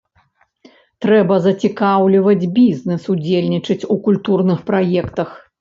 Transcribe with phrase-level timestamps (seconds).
[1.05, 5.41] Трэба зацікаўліваць бізнэс удзельнічаць у культурных праектах.